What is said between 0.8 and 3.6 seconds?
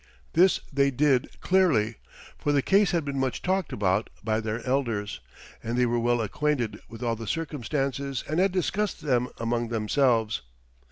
did clearly, for the case had been much